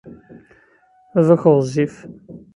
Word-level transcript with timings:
Baba-k 1.13 1.43
ɣezzif. 1.55 1.95